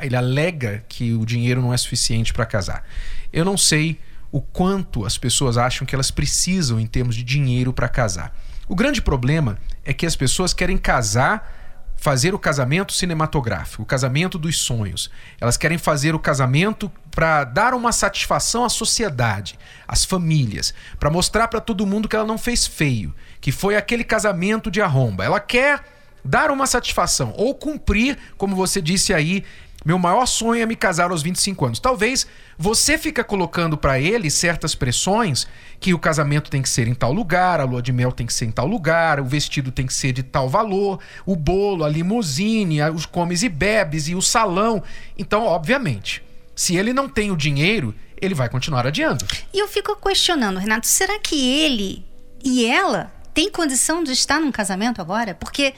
ele 0.02 0.16
alega 0.16 0.84
que 0.88 1.12
o 1.12 1.24
dinheiro 1.24 1.62
não 1.62 1.72
é 1.72 1.76
suficiente 1.76 2.32
para 2.32 2.44
casar. 2.44 2.84
Eu 3.32 3.44
não 3.44 3.56
sei 3.56 4.00
o 4.32 4.40
quanto 4.40 5.04
as 5.06 5.16
pessoas 5.16 5.56
acham 5.56 5.86
que 5.86 5.94
elas 5.94 6.10
precisam 6.10 6.80
em 6.80 6.86
termos 6.86 7.14
de 7.14 7.22
dinheiro 7.22 7.72
para 7.72 7.88
casar. 7.88 8.36
O 8.68 8.74
grande 8.74 9.00
problema 9.00 9.58
é 9.84 9.92
que 9.92 10.04
as 10.04 10.16
pessoas 10.16 10.52
querem 10.52 10.76
casar 10.76 11.65
fazer 11.96 12.34
o 12.34 12.38
casamento 12.38 12.92
cinematográfico, 12.92 13.82
o 13.82 13.86
casamento 13.86 14.38
dos 14.38 14.58
sonhos. 14.58 15.10
Elas 15.40 15.56
querem 15.56 15.78
fazer 15.78 16.14
o 16.14 16.18
casamento 16.18 16.90
para 17.10 17.44
dar 17.44 17.74
uma 17.74 17.92
satisfação 17.92 18.64
à 18.64 18.68
sociedade, 18.68 19.58
às 19.88 20.04
famílias, 20.04 20.74
para 21.00 21.10
mostrar 21.10 21.48
para 21.48 21.60
todo 21.60 21.86
mundo 21.86 22.08
que 22.08 22.14
ela 22.14 22.26
não 22.26 22.38
fez 22.38 22.66
feio, 22.66 23.14
que 23.40 23.50
foi 23.50 23.76
aquele 23.76 24.04
casamento 24.04 24.70
de 24.70 24.80
arromba. 24.80 25.24
Ela 25.24 25.40
quer 25.40 25.82
dar 26.22 26.50
uma 26.50 26.66
satisfação 26.66 27.32
ou 27.36 27.54
cumprir, 27.54 28.18
como 28.36 28.54
você 28.54 28.82
disse 28.82 29.14
aí, 29.14 29.44
meu 29.86 30.00
maior 30.00 30.26
sonho 30.26 30.60
é 30.60 30.66
me 30.66 30.74
casar 30.74 31.12
aos 31.12 31.22
25 31.22 31.64
anos. 31.64 31.78
Talvez 31.78 32.26
você 32.58 32.98
fica 32.98 33.22
colocando 33.22 33.76
para 33.76 34.00
ele 34.00 34.28
certas 34.28 34.74
pressões 34.74 35.46
que 35.78 35.94
o 35.94 35.98
casamento 35.98 36.50
tem 36.50 36.60
que 36.60 36.68
ser 36.68 36.88
em 36.88 36.94
tal 36.94 37.12
lugar, 37.12 37.60
a 37.60 37.64
lua 37.64 37.80
de 37.80 37.92
mel 37.92 38.10
tem 38.10 38.26
que 38.26 38.34
ser 38.34 38.46
em 38.46 38.50
tal 38.50 38.66
lugar, 38.66 39.20
o 39.20 39.24
vestido 39.24 39.70
tem 39.70 39.86
que 39.86 39.94
ser 39.94 40.10
de 40.10 40.24
tal 40.24 40.48
valor, 40.48 40.98
o 41.24 41.36
bolo, 41.36 41.84
a 41.84 41.88
limusine, 41.88 42.82
os 42.82 43.06
comes 43.06 43.44
e 43.44 43.48
bebes 43.48 44.08
e 44.08 44.16
o 44.16 44.20
salão. 44.20 44.82
Então, 45.16 45.44
obviamente, 45.44 46.20
se 46.56 46.74
ele 46.74 46.92
não 46.92 47.08
tem 47.08 47.30
o 47.30 47.36
dinheiro, 47.36 47.94
ele 48.20 48.34
vai 48.34 48.48
continuar 48.48 48.88
adiando. 48.88 49.24
E 49.54 49.60
eu 49.60 49.68
fico 49.68 49.94
questionando, 49.94 50.58
Renato, 50.58 50.88
será 50.88 51.20
que 51.20 51.48
ele 51.60 52.04
e 52.42 52.66
ela 52.66 53.12
têm 53.32 53.48
condição 53.52 54.02
de 54.02 54.10
estar 54.10 54.40
num 54.40 54.50
casamento 54.50 55.00
agora? 55.00 55.32
Porque 55.32 55.74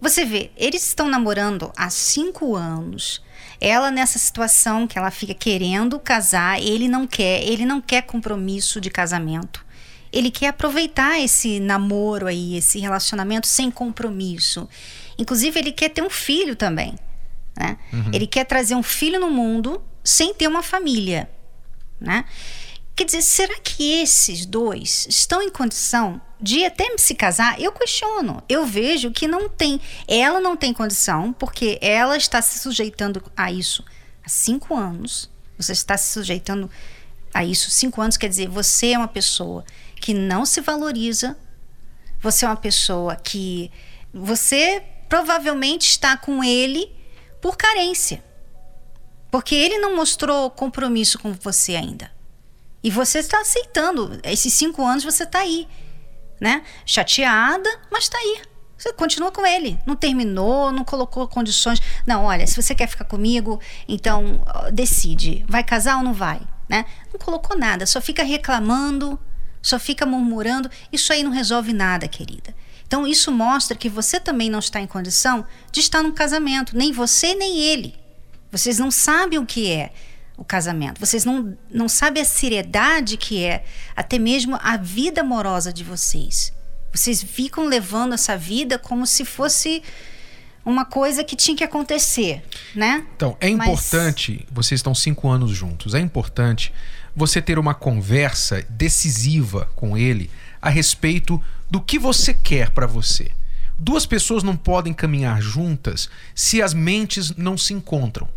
você 0.00 0.24
vê, 0.24 0.50
eles 0.56 0.84
estão 0.84 1.06
namorando 1.06 1.72
há 1.76 1.88
cinco 1.88 2.56
anos 2.56 3.22
ela 3.60 3.90
nessa 3.90 4.18
situação 4.18 4.86
que 4.86 4.98
ela 4.98 5.10
fica 5.10 5.34
querendo 5.34 5.98
casar, 5.98 6.60
ele 6.60 6.88
não 6.88 7.06
quer, 7.06 7.42
ele 7.42 7.64
não 7.64 7.80
quer 7.80 8.02
compromisso 8.02 8.80
de 8.80 8.90
casamento. 8.90 9.64
Ele 10.12 10.30
quer 10.30 10.48
aproveitar 10.48 11.20
esse 11.20 11.58
namoro 11.58 12.26
aí, 12.26 12.56
esse 12.56 12.78
relacionamento 12.78 13.46
sem 13.48 13.70
compromisso. 13.70 14.68
Inclusive, 15.18 15.58
ele 15.58 15.72
quer 15.72 15.88
ter 15.88 16.02
um 16.02 16.10
filho 16.10 16.54
também. 16.54 16.94
Né? 17.56 17.76
Uhum. 17.92 18.10
Ele 18.12 18.26
quer 18.26 18.44
trazer 18.44 18.74
um 18.74 18.82
filho 18.82 19.18
no 19.18 19.30
mundo 19.30 19.82
sem 20.04 20.32
ter 20.32 20.46
uma 20.46 20.62
família. 20.62 21.28
Né? 22.00 22.24
Quer 22.94 23.04
dizer, 23.04 23.22
será 23.22 23.58
que 23.58 24.00
esses 24.00 24.46
dois 24.46 25.06
estão 25.08 25.42
em 25.42 25.50
condição 25.50 26.20
de 26.44 26.62
até 26.62 26.84
se 26.98 27.14
casar? 27.14 27.58
Eu 27.58 27.72
questiono. 27.72 28.42
Eu 28.46 28.66
vejo 28.66 29.10
que 29.10 29.26
não 29.26 29.48
tem. 29.48 29.80
Ela 30.06 30.40
não 30.40 30.54
tem 30.54 30.74
condição, 30.74 31.32
porque 31.32 31.78
ela 31.80 32.18
está 32.18 32.42
se 32.42 32.58
sujeitando 32.58 33.22
a 33.34 33.50
isso 33.50 33.82
há 34.22 34.28
cinco 34.28 34.76
anos. 34.76 35.30
Você 35.56 35.72
está 35.72 35.96
se 35.96 36.12
sujeitando 36.12 36.70
a 37.32 37.42
isso 37.42 37.70
cinco 37.70 38.02
anos. 38.02 38.18
Quer 38.18 38.28
dizer, 38.28 38.46
você 38.46 38.92
é 38.92 38.98
uma 38.98 39.08
pessoa 39.08 39.64
que 39.96 40.12
não 40.12 40.44
se 40.44 40.60
valoriza. 40.60 41.34
Você 42.20 42.44
é 42.44 42.48
uma 42.48 42.56
pessoa 42.56 43.16
que. 43.16 43.70
Você 44.12 44.82
provavelmente 45.08 45.88
está 45.88 46.14
com 46.14 46.44
ele 46.44 46.92
por 47.40 47.56
carência. 47.56 48.22
Porque 49.30 49.54
ele 49.54 49.78
não 49.78 49.96
mostrou 49.96 50.50
compromisso 50.50 51.18
com 51.18 51.32
você 51.32 51.74
ainda. 51.74 52.12
E 52.82 52.90
você 52.90 53.20
está 53.20 53.40
aceitando. 53.40 54.20
Esses 54.22 54.52
cinco 54.52 54.84
anos 54.84 55.04
você 55.04 55.22
está 55.22 55.38
aí, 55.38 55.66
né? 56.40 56.62
Chateada, 56.84 57.68
mas 57.90 58.04
está 58.04 58.18
aí. 58.18 58.42
Você 58.76 58.92
continua 58.92 59.30
com 59.30 59.46
ele. 59.46 59.78
Não 59.86 59.96
terminou, 59.96 60.70
não 60.70 60.84
colocou 60.84 61.26
condições. 61.26 61.80
Não, 62.06 62.24
olha, 62.24 62.46
se 62.46 62.60
você 62.60 62.74
quer 62.74 62.86
ficar 62.86 63.04
comigo, 63.04 63.60
então 63.88 64.44
decide. 64.72 65.44
Vai 65.48 65.64
casar 65.64 65.96
ou 65.96 66.02
não 66.02 66.12
vai? 66.12 66.40
Né? 66.68 66.84
Não 67.12 67.18
colocou 67.18 67.58
nada, 67.58 67.86
só 67.86 68.00
fica 68.00 68.22
reclamando, 68.22 69.18
só 69.62 69.78
fica 69.78 70.04
murmurando. 70.04 70.70
Isso 70.92 71.12
aí 71.12 71.22
não 71.22 71.30
resolve 71.30 71.72
nada, 71.72 72.08
querida. 72.08 72.54
Então, 72.86 73.06
isso 73.06 73.32
mostra 73.32 73.76
que 73.76 73.88
você 73.88 74.20
também 74.20 74.50
não 74.50 74.58
está 74.58 74.80
em 74.80 74.86
condição 74.86 75.46
de 75.72 75.80
estar 75.80 76.02
num 76.02 76.12
casamento. 76.12 76.76
Nem 76.76 76.92
você, 76.92 77.34
nem 77.34 77.58
ele. 77.58 77.94
Vocês 78.52 78.78
não 78.78 78.90
sabem 78.90 79.38
o 79.38 79.46
que 79.46 79.70
é 79.70 79.92
o 80.36 80.44
casamento. 80.44 80.98
Vocês 80.98 81.24
não, 81.24 81.56
não 81.70 81.88
sabem 81.88 82.22
a 82.22 82.26
seriedade 82.26 83.16
que 83.16 83.44
é 83.44 83.64
até 83.94 84.18
mesmo 84.18 84.58
a 84.60 84.76
vida 84.76 85.20
amorosa 85.20 85.72
de 85.72 85.84
vocês. 85.84 86.52
Vocês 86.92 87.22
ficam 87.22 87.66
levando 87.66 88.14
essa 88.14 88.36
vida 88.36 88.78
como 88.78 89.06
se 89.06 89.24
fosse 89.24 89.82
uma 90.64 90.84
coisa 90.84 91.22
que 91.22 91.36
tinha 91.36 91.56
que 91.56 91.64
acontecer, 91.64 92.42
né? 92.74 93.04
Então, 93.14 93.36
é 93.40 93.48
importante, 93.48 94.44
Mas... 94.46 94.54
vocês 94.54 94.78
estão 94.78 94.94
cinco 94.94 95.28
anos 95.28 95.50
juntos, 95.50 95.94
é 95.94 96.00
importante 96.00 96.72
você 97.14 97.40
ter 97.40 97.58
uma 97.58 97.74
conversa 97.74 98.64
decisiva 98.68 99.68
com 99.76 99.96
ele 99.96 100.30
a 100.60 100.70
respeito 100.70 101.42
do 101.70 101.80
que 101.80 101.98
você 101.98 102.32
quer 102.32 102.70
para 102.70 102.86
você. 102.86 103.30
Duas 103.78 104.06
pessoas 104.06 104.42
não 104.42 104.56
podem 104.56 104.94
caminhar 104.94 105.40
juntas 105.42 106.08
se 106.34 106.62
as 106.62 106.72
mentes 106.72 107.36
não 107.36 107.58
se 107.58 107.74
encontram. 107.74 108.28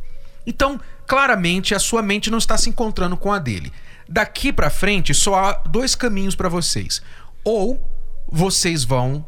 Então, 0.45 0.79
claramente, 1.07 1.73
a 1.73 1.79
sua 1.79 2.03
mente 2.03 2.29
não 2.29 2.37
está 2.37 2.57
se 2.57 2.69
encontrando 2.69 3.15
com 3.17 3.31
a 3.31 3.39
dele. 3.39 3.71
Daqui 4.07 4.53
para 4.53 4.69
frente, 4.69 5.13
só 5.13 5.35
há 5.35 5.53
dois 5.53 5.95
caminhos 5.95 6.35
para 6.35 6.49
vocês. 6.49 7.01
Ou 7.43 7.81
vocês 8.29 8.83
vão 8.83 9.25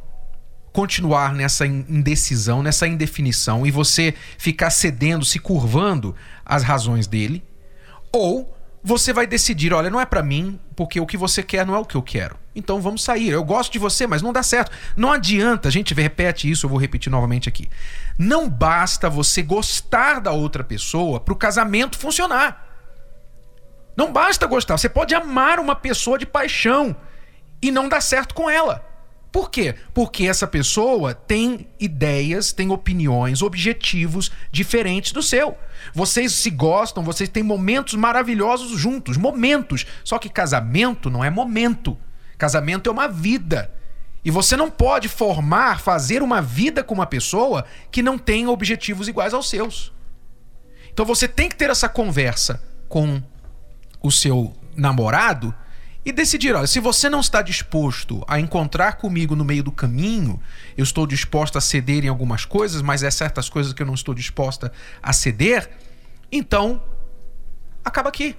continuar 0.73 1.33
nessa 1.33 1.65
indecisão, 1.65 2.61
nessa 2.61 2.87
indefinição 2.87 3.65
e 3.65 3.71
você 3.71 4.13
ficar 4.37 4.69
cedendo, 4.69 5.25
se 5.25 5.39
curvando 5.39 6.15
às 6.45 6.63
razões 6.63 7.07
dele, 7.07 7.43
ou 8.11 8.55
você 8.83 9.11
vai 9.11 9.27
decidir, 9.27 9.73
olha, 9.73 9.89
não 9.89 9.99
é 9.99 10.05
para 10.05 10.23
mim, 10.23 10.59
porque 10.75 10.99
o 10.99 11.05
que 11.05 11.17
você 11.17 11.43
quer 11.43 11.65
não 11.65 11.75
é 11.75 11.79
o 11.79 11.85
que 11.85 11.95
eu 11.95 12.01
quero. 12.01 12.37
Então 12.55 12.81
vamos 12.81 13.03
sair. 13.03 13.29
Eu 13.29 13.43
gosto 13.43 13.71
de 13.71 13.79
você, 13.79 14.07
mas 14.07 14.21
não 14.21 14.33
dá 14.33 14.41
certo. 14.41 14.71
Não 14.95 15.11
adianta, 15.11 15.67
a 15.67 15.71
gente 15.71 15.93
repete 15.93 16.49
isso, 16.49 16.65
eu 16.65 16.69
vou 16.69 16.79
repetir 16.79 17.11
novamente 17.11 17.49
aqui. 17.49 17.69
Não 18.17 18.49
basta 18.49 19.09
você 19.09 19.41
gostar 19.41 20.19
da 20.19 20.31
outra 20.31 20.63
pessoa 20.63 21.19
para 21.19 21.33
o 21.33 21.37
casamento 21.37 21.97
funcionar. 21.97 22.67
Não 23.95 24.13
basta 24.13 24.47
gostar, 24.47 24.77
você 24.77 24.87
pode 24.87 25.13
amar 25.13 25.59
uma 25.59 25.75
pessoa 25.75 26.17
de 26.17 26.25
paixão 26.25 26.95
e 27.61 27.69
não 27.71 27.89
dar 27.89 28.01
certo 28.01 28.33
com 28.33 28.49
ela. 28.49 28.88
Por 29.31 29.51
quê? 29.51 29.75
Porque 29.93 30.25
essa 30.25 30.47
pessoa 30.47 31.13
tem 31.13 31.67
ideias, 31.79 32.51
tem 32.51 32.71
opiniões, 32.71 33.43
objetivos 33.43 34.31
diferentes 34.51 35.11
do 35.11 35.21
seu. 35.21 35.55
Vocês 35.93 36.33
se 36.33 36.49
gostam, 36.49 37.03
vocês 37.03 37.29
têm 37.29 37.43
momentos 37.43 37.93
maravilhosos 37.93 38.77
juntos, 38.79 39.17
momentos. 39.17 39.85
Só 40.03 40.17
que 40.17 40.29
casamento 40.29 41.09
não 41.09 41.23
é 41.23 41.29
momento. 41.29 41.95
Casamento 42.37 42.89
é 42.89 42.91
uma 42.91 43.07
vida. 43.07 43.71
E 44.25 44.31
você 44.31 44.57
não 44.57 44.69
pode 44.69 45.07
formar, 45.07 45.79
fazer 45.79 46.23
uma 46.23 46.41
vida 46.41 46.83
com 46.83 46.95
uma 46.95 47.05
pessoa 47.05 47.65
que 47.91 48.01
não 48.01 48.17
tem 48.17 48.47
objetivos 48.47 49.07
iguais 49.07 49.33
aos 49.33 49.49
seus. 49.49 49.93
Então 50.91 51.05
você 51.05 51.27
tem 51.27 51.47
que 51.47 51.55
ter 51.55 51.69
essa 51.69 51.87
conversa 51.87 52.61
com 52.87 53.21
o 54.01 54.11
seu 54.11 54.55
namorado 54.75 55.53
e 56.09 56.11
decidir: 56.11 56.55
olha, 56.55 56.67
se 56.67 56.79
você 56.79 57.09
não 57.09 57.19
está 57.19 57.41
disposto 57.41 58.23
a 58.27 58.39
encontrar 58.39 58.93
comigo 58.93 59.35
no 59.35 59.45
meio 59.45 59.63
do 59.63 59.71
caminho, 59.71 60.39
eu 60.77 60.83
estou 60.83 61.07
disposta 61.07 61.59
a 61.59 61.61
ceder 61.61 62.03
em 62.03 62.07
algumas 62.07 62.45
coisas, 62.45 62.81
mas 62.81 63.03
é 63.03 63.11
certas 63.11 63.49
coisas 63.49 63.73
que 63.73 63.81
eu 63.81 63.87
não 63.87 63.93
estou 63.93 64.13
disposta 64.13 64.71
a 65.01 65.13
ceder, 65.13 65.69
então 66.31 66.81
acaba 67.83 68.09
aqui. 68.09 68.35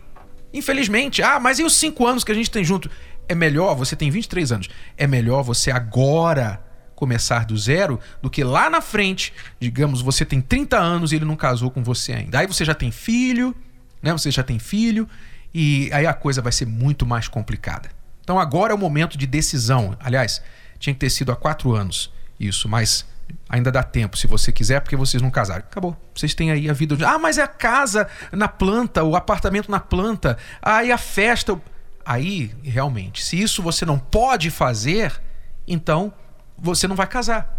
Infelizmente. 0.53 1.23
Ah, 1.23 1.39
mas 1.39 1.59
e 1.59 1.65
os 1.65 1.77
cinco 1.77 2.07
anos 2.07 2.25
que 2.25 2.33
a 2.33 2.35
gente 2.35 2.51
tem 2.51 2.65
junto? 2.65 2.91
É 3.29 3.35
melhor, 3.35 3.77
você 3.77 3.95
tem 3.95 4.11
23 4.11 4.51
anos, 4.51 4.69
é 4.97 5.07
melhor 5.07 5.43
você 5.45 5.71
agora 5.71 6.61
começar 6.97 7.47
do 7.47 7.57
zero 7.57 7.99
do 8.21 8.29
que 8.29 8.43
lá 8.43 8.69
na 8.69 8.81
frente, 8.81 9.33
digamos, 9.59 10.03
você 10.03 10.25
tem 10.25 10.41
30 10.41 10.77
anos 10.77 11.13
e 11.13 11.17
ele 11.17 11.25
não 11.25 11.37
casou 11.37 11.71
com 11.71 11.83
você 11.83 12.13
ainda. 12.13 12.41
Aí 12.41 12.47
você 12.47 12.65
já 12.65 12.75
tem 12.75 12.91
filho, 12.91 13.55
né? 14.03 14.13
Você 14.13 14.31
já 14.31 14.43
tem 14.43 14.59
filho 14.59 15.09
e 15.53 15.91
aí 15.93 16.07
a 16.07 16.15
coisa 16.15 16.41
vai 16.41 16.53
ser 16.53 16.67
muito 16.67 17.05
mais 17.07 17.29
complicada. 17.29 17.91
Então 18.23 18.39
agora 18.39 18.73
é 18.73 18.75
o 18.75 18.79
momento 18.79 19.19
de 19.19 19.27
decisão. 19.27 19.97
Aliás, 20.01 20.43
tinha 20.79 20.95
que 20.95 21.01
ter 21.01 21.11
sido 21.11 21.33
há 21.33 21.37
quatro 21.37 21.75
anos 21.75 22.13
isso, 22.39 22.69
mas 22.69 23.07
ainda 23.49 23.71
dá 23.71 23.83
tempo 23.83 24.17
se 24.17 24.27
você 24.27 24.51
quiser, 24.53 24.81
porque 24.81 24.97
vocês 24.97 25.23
não 25.23 25.31
casaram. 25.31 25.61
Acabou. 25.61 25.97
Vocês 26.15 26.35
têm 26.35 26.51
aí 26.51 26.71
a 26.71 26.73
vida. 26.73 26.97
Ah, 27.07 27.19
mas 27.19 27.39
é 27.39 27.43
a 27.43 27.49
casa 27.49 28.09
na 28.33 28.49
planta, 28.49 29.03
o 29.05 29.17
apartamento 29.17 29.71
na 29.71 29.81
planta, 29.81 30.39
aí 30.63 30.91
a 30.91 30.99
festa. 30.99 31.61
Aí, 32.05 32.55
realmente, 32.63 33.23
se 33.23 33.41
isso 33.41 33.63
você 33.63 33.85
não 33.85 33.99
pode 33.99 34.51
fazer, 34.51 35.21
então 35.67 36.13
você 36.57 36.89
não 36.89 36.97
vai 36.97 37.07
casar. 37.07 37.59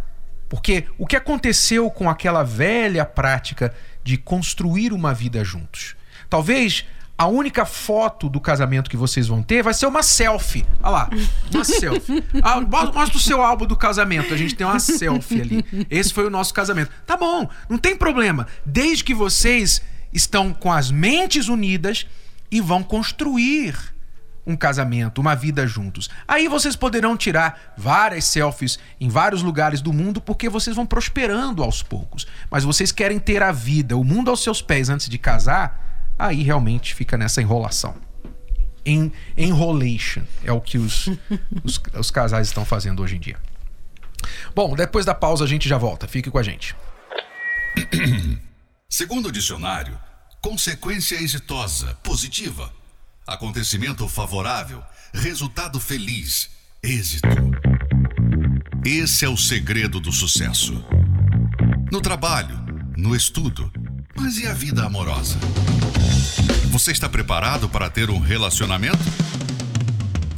Porque 0.50 0.86
o 0.98 1.05
que 1.05 1.16
aconteceu 1.16 1.89
com 1.89 2.09
aquela 2.09 2.44
velha 2.44 3.05
prática 3.05 3.74
de 4.03 4.18
construir 4.18 4.92
uma 4.92 5.13
vida 5.13 5.44
juntos? 5.44 5.96
Talvez 6.29 6.85
a 7.22 7.27
única 7.27 7.66
foto 7.66 8.27
do 8.27 8.42
casamento 8.42 8.90
que 8.90 8.98
vocês 8.98 9.27
vão 9.27 9.44
ter 9.44 9.62
vai 9.62 9.75
ser 9.75 9.86
uma 9.86 10.01
selfie. 10.01 10.66
Olha 10.81 10.92
lá, 10.92 11.10
uma 11.53 11.64
selfie. 11.64 12.24
Ah, 12.42 12.60
mostra 12.60 13.16
o 13.16 13.20
seu 13.20 13.44
álbum 13.44 13.68
do 13.68 13.75
casamento. 13.75 14.34
A 14.34 14.38
gente 14.38 14.55
tem 14.55 14.66
uma 14.66 14.79
selfie 14.79 15.42
ali. 15.42 15.66
Esse 15.88 16.12
foi 16.12 16.25
o 16.25 16.31
nosso 16.31 16.51
casamento. 16.51 16.92
Tá 17.05 17.16
bom, 17.16 17.48
não 17.70 17.77
tem 17.77 17.96
problema. 17.96 18.48
Desde 18.66 19.03
que 19.03 19.14
vocês 19.14 19.84
estão 20.12 20.51
com 20.51 20.72
as 20.72 20.90
mentes 20.90 21.48
unidas 21.48 22.07
e 22.50 22.60
vão 22.60 22.81
construir 22.81 23.75
um 24.48 24.55
casamento, 24.55 25.22
uma 25.22 25.36
vida 25.36 25.68
juntos. 25.68 26.10
Aí 26.27 26.48
vocês 26.48 26.75
poderão 26.75 27.16
tirar 27.16 27.75
várias 27.77 28.25
selfies 28.25 28.79
em 29.00 29.10
vários 29.10 29.44
lugares 29.44 29.79
do 29.79 29.94
mundo 29.94 30.20
porque 30.20 30.50
vocês 30.50 30.75
vão 30.75 30.88
prosperando 30.88 31.62
aos 31.62 31.84
poucos. 31.84 32.25
Mas 32.50 32.64
vocês 32.64 32.92
querem 32.92 33.20
ter 33.20 33.44
a 33.44 33.51
vida, 33.51 33.96
o 33.96 34.03
mundo 34.03 34.31
aos 34.31 34.42
seus 34.42 34.60
pés 34.60 34.90
antes 34.90 35.07
de 35.07 35.20
casar, 35.20 35.91
aí 36.22 36.44
realmente 36.44 36.94
fica 36.94 37.18
nessa 37.18 37.42
enrolação. 37.42 37.96
En, 38.86 39.12
enrolation 39.38 40.24
é 40.44 40.51
o 40.51 40.62
que 40.62 40.77
os, 40.77 41.07
os, 41.64 41.81
os 41.98 42.12
casais 42.12 42.48
estão 42.48 42.64
fazendo 42.64 43.01
hoje 43.01 43.16
em 43.16 43.20
dia. 43.20 43.38
Bom, 44.55 44.75
depois 44.75 45.05
da 45.05 45.16
pausa 45.16 45.44
a 45.44 45.48
gente 45.48 45.68
já 45.68 45.77
volta. 45.77 46.07
Fique 46.07 46.29
com 46.29 46.38
a 46.38 46.44
gente. 46.44 46.75
Segundo 48.90 49.29
o 49.29 49.31
dicionário, 49.31 49.98
consequência 50.42 51.16
exitosa, 51.16 51.96
positiva, 52.03 52.72
acontecimento 53.25 54.07
favorável, 54.07 54.84
resultado 55.14 55.79
feliz, 55.79 56.50
êxito. 56.84 57.27
Esse 58.86 59.25
é 59.25 59.29
o 59.29 59.38
segredo 59.38 60.00
do 60.00 60.12
sucesso. 60.12 60.84
No 61.92 62.01
trabalho, 62.01 62.60
no 62.98 63.16
estudo, 63.16 63.72
mas 64.15 64.37
e 64.37 64.47
a 64.47 64.53
vida 64.53 64.83
amorosa? 64.83 65.37
Você 66.69 66.91
está 66.91 67.09
preparado 67.09 67.67
para 67.69 67.89
ter 67.89 68.09
um 68.09 68.19
relacionamento? 68.19 69.00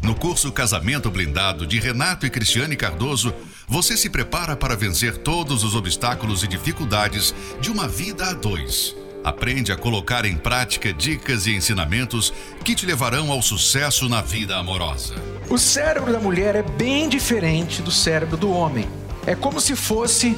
No 0.02 0.16
curso 0.16 0.52
Casamento 0.52 1.10
Blindado 1.10 1.66
de 1.66 1.80
Renato 1.80 2.26
e 2.26 2.30
Cristiane 2.30 2.76
Cardoso, 2.76 3.34
você 3.68 3.96
se 3.96 4.10
prepara 4.10 4.56
para 4.56 4.76
vencer 4.76 5.18
todos 5.18 5.64
os 5.64 5.76
obstáculos 5.76 6.44
e 6.44 6.48
dificuldades 6.48 7.34
de 7.62 7.72
uma 7.72 7.88
vida 7.88 8.30
a 8.30 8.34
dois. 8.34 8.96
Aprende 9.24 9.72
a 9.72 9.78
colocar 9.78 10.26
em 10.26 10.36
prática 10.36 10.92
dicas 10.92 11.48
e 11.48 11.56
ensinamentos 11.56 12.34
que 12.66 12.76
te 12.76 12.86
levarão 12.86 13.32
ao 13.32 13.42
sucesso 13.42 14.10
na 14.10 14.22
vida 14.22 14.58
amorosa. 14.58 15.16
O 15.50 15.58
cérebro 15.58 16.12
da 16.12 16.20
mulher 16.20 16.56
é 16.56 16.64
bem 16.64 17.08
diferente 17.08 17.82
do 17.82 17.92
cérebro 17.92 18.36
do 18.36 18.52
homem. 18.52 18.90
É 19.26 19.34
como 19.34 19.62
se 19.62 19.76
fosse 19.78 20.38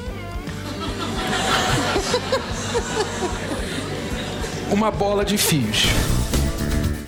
uma 4.70 4.90
bola 4.90 5.24
de 5.24 5.38
fios. 5.38 5.84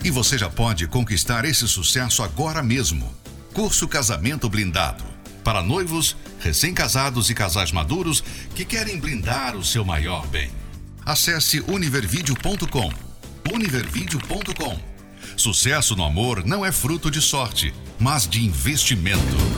E 0.05 0.11
você 0.11 0.39
já 0.39 0.49
pode 0.49 0.87
conquistar 0.87 1.45
esse 1.45 1.67
sucesso 1.67 2.23
agora 2.23 2.63
mesmo. 2.63 3.13
Curso 3.53 3.89
Casamento 3.89 4.49
Blindado. 4.49 5.05
Para 5.43 5.63
noivos, 5.63 6.17
recém-casados 6.41 7.31
e 7.31 7.35
casais 7.35 7.73
maduros 7.73 8.23
que 8.55 8.65
querem 8.65 8.99
blindar 8.99 9.57
o 9.57 9.65
seu 9.65 9.85
maior 9.85 10.27
bem. 10.29 10.51
Acesse 11.05 11.61
univervideo.com. 11.67 12.93
Univervideo.com. 13.53 14.79
Sucesso 15.37 15.97
no 15.97 16.05
amor 16.05 16.45
não 16.45 16.65
é 16.65 16.71
fruto 16.71 17.11
de 17.11 17.21
sorte, 17.21 17.73
mas 17.99 18.29
de 18.29 18.45
investimento. 18.45 19.58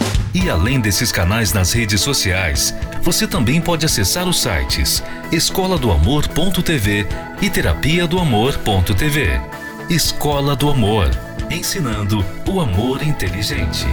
E 0.33 0.49
além 0.49 0.79
desses 0.79 1.11
canais 1.11 1.51
nas 1.51 1.73
redes 1.73 1.99
sociais, 1.99 2.73
você 3.01 3.27
também 3.27 3.59
pode 3.59 3.85
acessar 3.85 4.27
os 4.27 4.41
sites 4.41 5.03
escola 5.31 5.77
do 5.77 5.91
amor.tv 5.91 7.05
e 7.41 7.49
terapia 7.49 8.07
do 8.07 8.19
amor.tv. 8.19 9.41
Escola 9.89 10.55
do 10.55 10.69
Amor, 10.69 11.09
ensinando 11.49 12.23
o 12.47 12.61
amor 12.61 13.03
inteligente. 13.03 13.85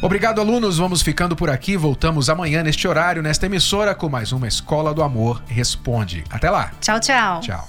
Obrigado, 0.00 0.40
alunos. 0.40 0.78
Vamos 0.78 1.02
ficando 1.02 1.34
por 1.34 1.50
aqui. 1.50 1.76
Voltamos 1.76 2.28
amanhã 2.28 2.62
neste 2.62 2.86
horário, 2.86 3.22
nesta 3.22 3.46
emissora, 3.46 3.94
com 3.94 4.08
mais 4.08 4.32
uma 4.32 4.46
Escola 4.46 4.92
do 4.92 5.02
Amor 5.02 5.42
Responde. 5.46 6.24
Até 6.30 6.50
lá. 6.50 6.72
Tchau, 6.80 7.00
tchau. 7.00 7.40
Tchau. 7.40 7.68